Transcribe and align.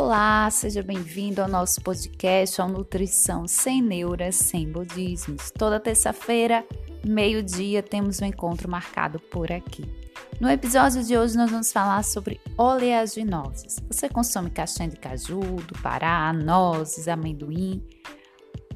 Olá, 0.00 0.48
seja 0.48 0.80
bem-vindo 0.80 1.42
ao 1.42 1.48
nosso 1.48 1.80
podcast 1.80 2.60
ao 2.60 2.68
Nutrição 2.68 3.48
Sem 3.48 3.82
Neuras, 3.82 4.36
Sem 4.36 4.70
Budismos. 4.70 5.50
Toda 5.50 5.80
terça-feira, 5.80 6.64
meio-dia, 7.04 7.82
temos 7.82 8.22
um 8.22 8.24
encontro 8.24 8.70
marcado 8.70 9.18
por 9.18 9.50
aqui. 9.50 9.84
No 10.40 10.48
episódio 10.48 11.02
de 11.02 11.18
hoje, 11.18 11.36
nós 11.36 11.50
vamos 11.50 11.72
falar 11.72 12.04
sobre 12.04 12.40
oleaginosas. 12.56 13.80
Você 13.90 14.08
consome 14.08 14.50
castanha 14.50 14.90
de 14.90 14.96
caju, 14.98 15.40
do 15.40 15.76
Pará, 15.82 16.32
nozes, 16.32 17.08
amendoim? 17.08 17.84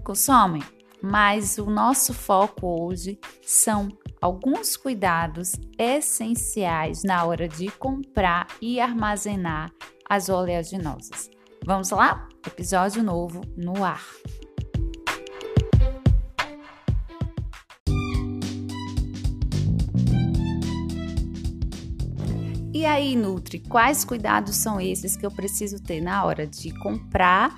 Consome? 0.03 0.61
Mas 1.01 1.57
o 1.57 1.67
nosso 1.67 2.13
foco 2.13 2.67
hoje 2.67 3.17
são 3.43 3.89
alguns 4.21 4.77
cuidados 4.77 5.53
essenciais 5.79 7.05
na 7.05 7.25
hora 7.25 7.47
de 7.49 7.71
comprar 7.71 8.49
e 8.61 8.81
armazenar 8.81 9.73
as 10.13 10.29
oleaginosas. 10.29 11.31
Vamos 11.65 11.89
lá? 11.89 12.29
Episódio 12.47 13.03
novo 13.03 13.41
no 13.57 13.83
ar. 13.83 14.05
E 22.75 22.85
aí, 22.85 23.17
Nutri, 23.17 23.61
quais 23.61 24.05
cuidados 24.05 24.57
são 24.57 24.79
esses 24.79 25.17
que 25.17 25.25
eu 25.25 25.31
preciso 25.31 25.83
ter 25.83 26.03
na 26.03 26.23
hora 26.27 26.47
de 26.47 26.79
comprar 26.81 27.55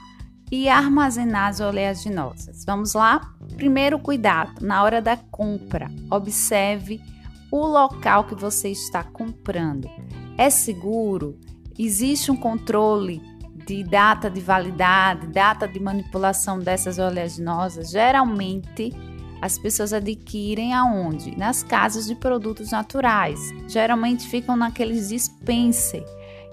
e 0.53 0.69
armazenar 0.69 1.49
as 1.49 1.59
oleaginosas? 1.59 2.65
Vamos 2.65 2.95
lá? 2.95 3.35
Primeiro 3.57 3.99
cuidado, 3.99 4.65
na 4.65 4.81
hora 4.85 5.03
da 5.03 5.17
compra, 5.17 5.91
observe 6.09 7.01
o 7.51 7.67
local 7.67 8.29
que 8.29 8.37
você 8.37 8.69
está 8.69 9.03
comprando. 9.03 9.91
É 10.39 10.49
seguro? 10.51 11.37
Existe 11.79 12.31
um 12.31 12.37
controle 12.37 13.21
de 13.67 13.83
data 13.83 14.31
de 14.31 14.41
validade, 14.41 15.27
data 15.29 15.67
de 15.67 15.81
manipulação 15.81 16.59
dessas 16.59 16.99
oleaginosas? 16.99 17.91
Geralmente, 17.91 18.93
as 19.41 19.59
pessoas 19.59 19.93
adquirem 19.93 20.73
aonde? 20.73 21.37
Nas 21.37 21.63
casas 21.63 22.07
de 22.07 22.15
produtos 22.15 22.71
naturais. 22.71 23.41
Geralmente 23.69 24.29
ficam 24.29 24.57
naqueles 24.57 25.09
dispenser. 25.09 26.05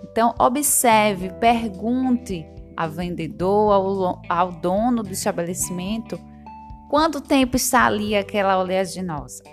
Então, 0.04 0.34
observe, 0.40 1.30
pergunte 1.34 2.46
a 2.76 2.88
vendedor, 2.88 3.72
ao, 3.72 4.22
ao 4.28 4.52
dono 4.52 5.04
do 5.04 5.12
estabelecimento, 5.12 6.20
quanto 6.90 7.22
tempo 7.22 7.56
está 7.56 7.86
ali 7.86 8.16
aquela 8.16 8.58
oleaginosa. 8.58 9.44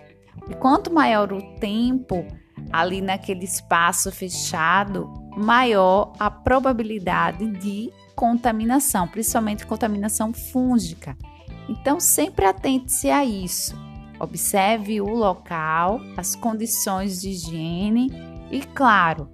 E 0.49 0.55
quanto 0.55 0.93
maior 0.93 1.33
o 1.33 1.43
tempo 1.57 2.27
ali 2.73 3.01
naquele 3.01 3.45
espaço 3.45 4.11
fechado, 4.11 5.13
maior 5.39 6.13
a 6.19 6.31
probabilidade 6.31 7.47
de 7.47 7.93
contaminação, 8.15 9.07
principalmente 9.07 9.67
contaminação 9.67 10.33
fúngica. 10.33 11.17
Então, 11.69 12.01
sempre 12.01 12.45
atente-se 12.45 13.11
a 13.11 13.25
isso. 13.25 13.77
Observe 14.19 15.01
o 15.01 15.15
local, 15.15 16.01
as 16.17 16.35
condições 16.35 17.21
de 17.21 17.31
higiene 17.31 18.11
e, 18.51 18.61
claro, 18.61 19.29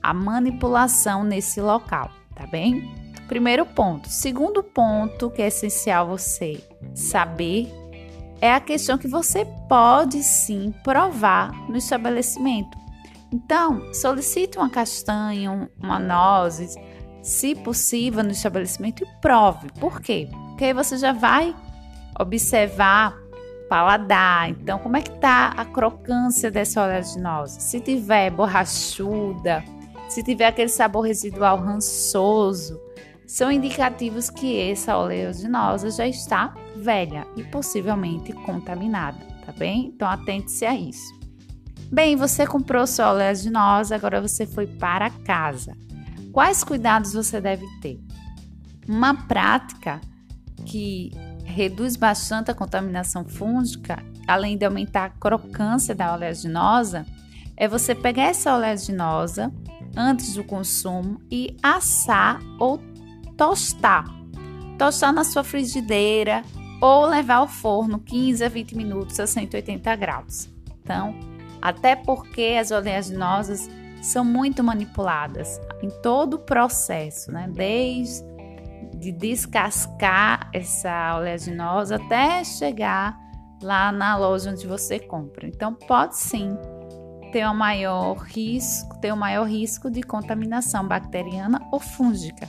a 0.00 0.14
manipulação 0.14 1.24
nesse 1.24 1.60
local, 1.60 2.10
tá 2.34 2.46
bem? 2.46 2.88
Primeiro 3.26 3.66
ponto. 3.66 4.08
Segundo 4.08 4.62
ponto 4.62 5.30
que 5.30 5.42
é 5.42 5.48
essencial 5.48 6.06
você 6.06 6.62
saber 6.94 7.68
é 8.40 8.52
a 8.52 8.60
questão 8.60 8.96
que 8.96 9.08
você 9.08 9.44
pode 9.68 10.22
sim 10.22 10.72
provar 10.84 11.52
no 11.68 11.76
estabelecimento. 11.76 12.78
Então, 13.32 13.92
solicite 13.92 14.58
uma 14.58 14.70
castanha, 14.70 15.68
uma 15.78 15.98
nozes, 15.98 16.74
se 17.22 17.54
possível, 17.54 18.24
no 18.24 18.30
estabelecimento 18.30 19.04
e 19.04 19.20
prove. 19.20 19.68
Por 19.78 20.00
quê? 20.00 20.28
Porque 20.48 20.64
aí 20.64 20.72
você 20.72 20.96
já 20.96 21.12
vai 21.12 21.54
observar 22.18 23.14
paladar. 23.68 24.48
Então, 24.48 24.78
como 24.78 24.96
é 24.96 25.02
que 25.02 25.10
tá 25.10 25.52
a 25.56 25.64
crocância 25.64 26.50
dessa 26.50 26.82
oleaginosa? 26.82 27.60
Se 27.60 27.80
tiver 27.80 28.30
borrachuda, 28.30 29.62
se 30.08 30.22
tiver 30.22 30.46
aquele 30.46 30.70
sabor 30.70 31.02
residual 31.02 31.58
rançoso, 31.58 32.80
são 33.26 33.52
indicativos 33.52 34.30
que 34.30 34.58
essa 34.70 34.96
oleaginosa 34.96 35.90
já 35.90 36.08
está 36.08 36.54
velha 36.74 37.26
e 37.36 37.44
possivelmente 37.44 38.32
contaminada, 38.32 39.18
tá 39.44 39.52
bem? 39.52 39.92
Então, 39.94 40.08
atente-se 40.08 40.64
a 40.64 40.74
isso. 40.74 41.17
Bem, 41.90 42.16
você 42.16 42.46
comprou 42.46 42.86
sua 42.86 43.12
oleaginosa, 43.12 43.94
agora 43.94 44.20
você 44.20 44.46
foi 44.46 44.66
para 44.66 45.08
casa. 45.08 45.74
Quais 46.32 46.62
cuidados 46.62 47.14
você 47.14 47.40
deve 47.40 47.66
ter? 47.80 47.98
Uma 48.86 49.14
prática 49.26 50.00
que 50.66 51.10
reduz 51.44 51.96
bastante 51.96 52.50
a 52.50 52.54
contaminação 52.54 53.24
fúngica, 53.24 54.02
além 54.26 54.58
de 54.58 54.66
aumentar 54.66 55.06
a 55.06 55.10
crocância 55.10 55.94
da 55.94 56.12
oleaginosa, 56.14 57.06
é 57.56 57.66
você 57.66 57.94
pegar 57.94 58.24
essa 58.24 58.54
oleaginosa 58.54 59.50
antes 59.96 60.34
do 60.34 60.44
consumo 60.44 61.20
e 61.30 61.56
assar 61.62 62.38
ou 62.58 62.78
tostar. 63.36 64.04
Tostar 64.78 65.12
na 65.12 65.24
sua 65.24 65.42
frigideira 65.42 66.42
ou 66.80 67.06
levar 67.06 67.36
ao 67.36 67.48
forno 67.48 67.98
15 67.98 68.44
a 68.44 68.48
20 68.48 68.76
minutos 68.76 69.18
a 69.18 69.26
180 69.26 69.96
graus. 69.96 70.48
Então, 70.82 71.37
até 71.60 71.96
porque 71.96 72.56
as 72.60 72.70
oleaginosas 72.70 73.68
são 74.02 74.24
muito 74.24 74.62
manipuladas 74.62 75.60
em 75.82 75.90
todo 76.02 76.34
o 76.34 76.38
processo, 76.38 77.32
né? 77.32 77.48
Desde 77.52 78.28
de 78.98 79.12
descascar 79.12 80.50
essa 80.52 81.16
oleaginosa 81.16 81.96
até 81.96 82.42
chegar 82.42 83.16
lá 83.62 83.92
na 83.92 84.16
loja 84.16 84.50
onde 84.50 84.66
você 84.66 84.98
compra. 84.98 85.46
Então 85.46 85.72
pode 85.72 86.16
sim 86.16 86.56
ter 87.32 87.46
um 87.46 87.54
maior 87.54 88.16
risco, 88.16 88.98
ter 89.00 89.12
um 89.12 89.16
maior 89.16 89.46
risco 89.46 89.90
de 89.90 90.02
contaminação 90.02 90.86
bacteriana 90.86 91.60
ou 91.70 91.78
fúngica. 91.78 92.48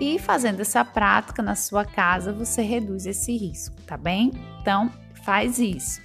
E 0.00 0.18
fazendo 0.18 0.60
essa 0.60 0.84
prática 0.84 1.40
na 1.42 1.54
sua 1.54 1.84
casa, 1.84 2.32
você 2.32 2.62
reduz 2.62 3.06
esse 3.06 3.36
risco, 3.36 3.80
tá 3.82 3.96
bem? 3.96 4.32
Então, 4.60 4.90
faz 5.22 5.58
isso. 5.58 6.00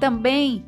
Também 0.00 0.64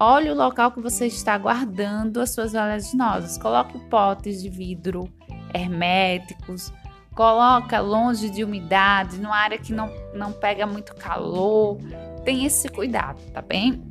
olhe 0.00 0.30
o 0.30 0.34
local 0.34 0.72
que 0.72 0.80
você 0.80 1.06
está 1.06 1.36
guardando 1.36 2.20
as 2.20 2.30
suas 2.30 2.54
oleaginosas. 2.54 3.38
Coloque 3.38 3.78
potes 3.88 4.42
de 4.42 4.48
vidro 4.48 5.08
herméticos 5.54 6.72
Coloca 7.14 7.80
longe 7.80 8.30
de 8.30 8.44
umidade, 8.44 9.18
numa 9.18 9.36
área 9.36 9.58
que 9.58 9.72
não, 9.72 9.92
não 10.14 10.32
pega 10.32 10.66
muito 10.66 10.94
calor. 10.94 11.78
Tem 12.24 12.46
esse 12.46 12.68
cuidado, 12.68 13.20
tá 13.32 13.42
bem? 13.42 13.82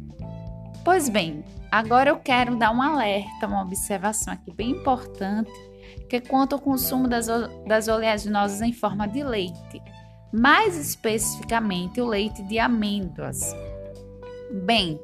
Pois 0.85 1.09
bem, 1.09 1.43
agora 1.69 2.09
eu 2.09 2.17
quero 2.17 2.55
dar 2.55 2.71
um 2.71 2.81
alerta, 2.81 3.45
uma 3.45 3.61
observação 3.61 4.33
aqui 4.33 4.51
bem 4.53 4.71
importante, 4.71 5.51
que 6.09 6.15
é 6.15 6.21
quanto 6.21 6.53
ao 6.53 6.59
consumo 6.59 7.07
das, 7.07 7.27
das 7.67 7.87
oleaginosas 7.87 8.61
em 8.61 8.71
forma 8.71 9.07
de 9.07 9.21
leite, 9.21 9.81
mais 10.31 10.77
especificamente 10.77 11.99
o 11.99 12.07
leite 12.07 12.41
de 12.43 12.57
amêndoas. 12.57 13.53
Bem, 14.63 14.99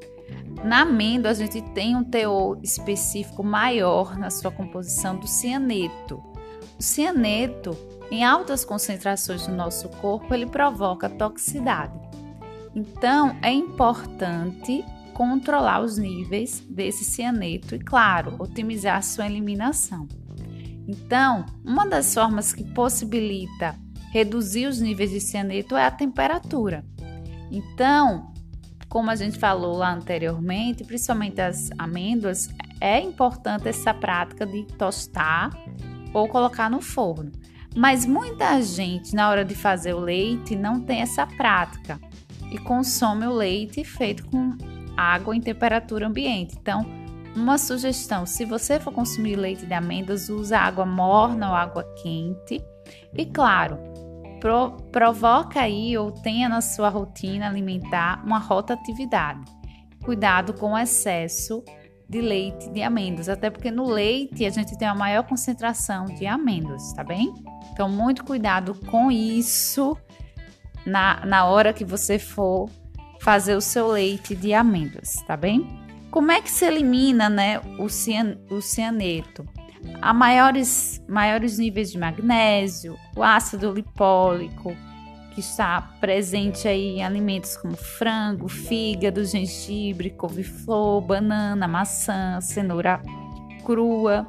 na 0.65 0.81
amêndoa 0.81 1.31
a 1.31 1.33
gente 1.33 1.61
tem 1.61 1.95
um 1.95 2.03
teor 2.03 2.59
específico 2.61 3.43
maior 3.43 4.17
na 4.17 4.29
sua 4.29 4.51
composição 4.51 5.15
do 5.15 5.27
cianeto. 5.27 6.21
O 6.77 6.83
cianeto 6.83 7.77
em 8.11 8.23
altas 8.23 8.63
concentrações 8.63 9.47
no 9.47 9.55
nosso 9.55 9.89
corpo, 9.89 10.33
ele 10.33 10.45
provoca 10.45 11.09
toxicidade. 11.09 11.93
Então, 12.75 13.35
é 13.41 13.51
importante 13.51 14.83
controlar 15.13 15.81
os 15.81 15.97
níveis 15.97 16.59
desse 16.69 17.03
cianeto 17.03 17.73
e, 17.73 17.79
claro, 17.79 18.35
otimizar 18.37 19.01
sua 19.01 19.25
eliminação. 19.25 20.07
Então, 20.87 21.45
uma 21.63 21.85
das 21.87 22.13
formas 22.13 22.53
que 22.53 22.63
possibilita 22.63 23.75
reduzir 24.11 24.67
os 24.67 24.79
níveis 24.79 25.09
de 25.09 25.19
cianeto 25.19 25.75
é 25.75 25.85
a 25.85 25.91
temperatura. 25.91 26.85
Então, 27.51 28.33
como 28.95 29.11
a 29.11 29.15
gente 29.17 29.37
falou 29.37 29.75
lá 29.75 29.91
anteriormente, 29.91 30.85
principalmente 30.85 31.41
as 31.41 31.69
amêndoas, 31.77 32.47
é 32.79 32.97
importante 32.97 33.67
essa 33.67 33.93
prática 33.93 34.45
de 34.45 34.63
tostar 34.63 35.51
ou 36.13 36.29
colocar 36.29 36.69
no 36.69 36.79
forno. 36.79 37.29
Mas 37.75 38.05
muita 38.05 38.61
gente, 38.61 39.13
na 39.13 39.29
hora 39.29 39.43
de 39.43 39.53
fazer 39.53 39.93
o 39.93 39.99
leite, 39.99 40.55
não 40.55 40.79
tem 40.79 41.01
essa 41.01 41.27
prática 41.27 41.99
e 42.49 42.57
consome 42.57 43.27
o 43.27 43.33
leite 43.33 43.83
feito 43.83 44.25
com 44.27 44.55
água 44.95 45.35
em 45.35 45.41
temperatura 45.41 46.07
ambiente. 46.07 46.55
Então, 46.57 46.85
uma 47.35 47.57
sugestão: 47.57 48.25
se 48.25 48.45
você 48.45 48.79
for 48.79 48.93
consumir 48.93 49.35
leite 49.35 49.65
de 49.65 49.73
amêndoas, 49.73 50.29
use 50.29 50.53
água 50.53 50.85
morna 50.85 51.49
ou 51.49 51.53
água 51.53 51.83
quente. 52.01 52.63
E 53.13 53.25
claro, 53.25 53.77
pro, 54.45 54.77
provoca 54.91 55.61
aí 55.61 55.97
ou 55.97 56.11
tenha 56.11 56.47
na 56.47 56.61
sua 56.61 56.87
rotina 56.87 57.47
alimentar 57.47 58.23
uma 58.23 58.37
rotatividade. 58.37 59.43
Cuidado 60.03 60.53
com 60.53 60.73
o 60.73 60.77
excesso 60.77 61.63
de 62.07 62.21
leite 62.21 62.69
de 62.69 62.83
amêndoas, 62.83 63.27
até 63.27 63.49
porque 63.49 63.71
no 63.71 63.89
leite 63.89 64.45
a 64.45 64.51
gente 64.51 64.77
tem 64.77 64.87
a 64.87 64.93
maior 64.93 65.23
concentração 65.23 66.05
de 66.05 66.27
amêndoas, 66.27 66.93
tá 66.93 67.03
bem? 67.03 67.33
Então, 67.73 67.89
muito 67.89 68.23
cuidado 68.23 68.75
com 68.85 69.11
isso 69.11 69.97
na, 70.85 71.25
na 71.25 71.45
hora 71.45 71.73
que 71.73 71.83
você 71.83 72.19
for 72.19 72.69
fazer 73.19 73.55
o 73.55 73.61
seu 73.61 73.87
leite 73.87 74.35
de 74.35 74.53
amêndoas, 74.53 75.23
tá 75.25 75.35
bem? 75.35 75.67
Como 76.11 76.31
é 76.31 76.39
que 76.39 76.51
se 76.51 76.65
elimina, 76.65 77.29
né, 77.29 77.59
o, 77.79 77.89
cian, 77.89 78.37
o 78.51 78.61
cianeto? 78.61 79.43
Há 80.01 80.13
maiores, 80.13 81.03
maiores 81.07 81.57
níveis 81.57 81.91
de 81.91 81.97
magnésio, 81.97 82.97
o 83.15 83.23
ácido 83.23 83.71
lipólico, 83.71 84.75
que 85.33 85.41
está 85.41 85.81
presente 85.99 86.67
aí 86.67 86.97
em 86.97 87.03
alimentos 87.03 87.57
como 87.57 87.75
frango, 87.75 88.47
fígado, 88.47 89.25
gengibre, 89.25 90.09
couve-flor, 90.09 91.01
banana, 91.01 91.67
maçã, 91.67 92.39
cenoura 92.39 93.01
crua. 93.65 94.27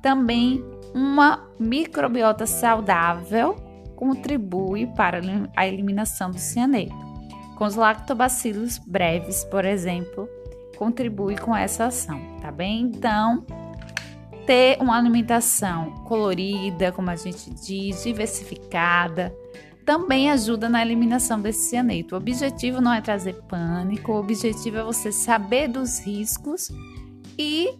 Também 0.00 0.62
uma 0.94 1.48
microbiota 1.58 2.46
saudável 2.46 3.56
contribui 3.96 4.86
para 4.86 5.20
a 5.56 5.66
eliminação 5.66 6.30
do 6.30 6.38
cianeto. 6.38 6.94
Com 7.56 7.64
os 7.64 7.74
lactobacilos 7.74 8.78
breves, 8.78 9.42
por 9.44 9.64
exemplo, 9.64 10.28
contribui 10.76 11.36
com 11.36 11.56
essa 11.56 11.86
ação, 11.86 12.20
tá 12.40 12.52
bem? 12.52 12.82
Então, 12.82 13.44
ter 14.48 14.78
uma 14.80 14.96
alimentação 14.96 15.90
colorida, 16.06 16.90
como 16.90 17.10
a 17.10 17.16
gente 17.16 17.50
diz, 17.50 18.02
diversificada, 18.02 19.30
também 19.84 20.30
ajuda 20.30 20.70
na 20.70 20.80
eliminação 20.80 21.38
desse 21.38 21.68
cianeto. 21.68 22.14
O 22.14 22.18
objetivo 22.18 22.80
não 22.80 22.94
é 22.94 23.02
trazer 23.02 23.34
pânico, 23.42 24.10
o 24.10 24.18
objetivo 24.18 24.78
é 24.78 24.82
você 24.82 25.12
saber 25.12 25.68
dos 25.68 25.98
riscos 25.98 26.70
e 27.38 27.76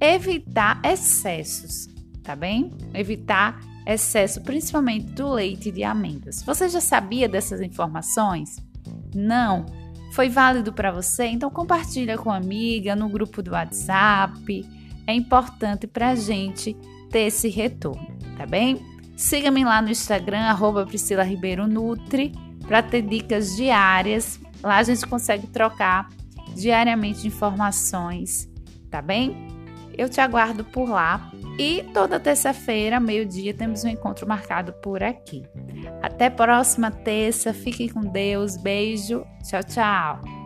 evitar 0.00 0.82
excessos, 0.84 1.86
tá 2.24 2.34
bem? 2.34 2.72
Evitar 2.92 3.60
excesso, 3.86 4.40
principalmente 4.40 5.06
do 5.12 5.30
leite 5.30 5.70
de 5.70 5.84
amêndoas. 5.84 6.42
Você 6.42 6.68
já 6.68 6.80
sabia 6.80 7.28
dessas 7.28 7.60
informações? 7.60 8.56
Não? 9.14 9.66
Foi 10.14 10.28
válido 10.28 10.72
para 10.72 10.90
você? 10.90 11.26
Então 11.26 11.48
compartilha 11.48 12.18
com 12.18 12.28
a 12.28 12.38
amiga 12.38 12.96
no 12.96 13.08
grupo 13.08 13.40
do 13.40 13.52
WhatsApp. 13.52 14.77
É 15.08 15.14
importante 15.14 15.86
para 15.86 16.10
a 16.10 16.14
gente 16.14 16.76
ter 17.10 17.20
esse 17.20 17.48
retorno, 17.48 18.14
tá 18.36 18.44
bem? 18.44 18.78
Siga-me 19.16 19.64
lá 19.64 19.80
no 19.80 19.88
Instagram, 19.88 20.40
arroba 20.40 20.84
Priscila 20.84 21.22
Ribeiro 21.22 21.66
Nutri, 21.66 22.30
para 22.66 22.82
ter 22.82 23.00
dicas 23.00 23.56
diárias. 23.56 24.38
Lá 24.62 24.76
a 24.76 24.82
gente 24.82 25.06
consegue 25.06 25.46
trocar 25.46 26.10
diariamente 26.54 27.26
informações, 27.26 28.50
tá 28.90 29.00
bem? 29.00 29.48
Eu 29.96 30.10
te 30.10 30.20
aguardo 30.20 30.62
por 30.62 30.90
lá. 30.90 31.32
E 31.58 31.84
toda 31.94 32.20
terça-feira, 32.20 33.00
meio-dia, 33.00 33.54
temos 33.54 33.84
um 33.84 33.88
encontro 33.88 34.28
marcado 34.28 34.74
por 34.74 35.02
aqui. 35.02 35.42
Até 36.02 36.28
próxima 36.28 36.90
terça. 36.90 37.54
Fique 37.54 37.88
com 37.88 38.02
Deus. 38.02 38.56
Beijo. 38.58 39.24
Tchau, 39.42 39.64
tchau. 39.64 40.37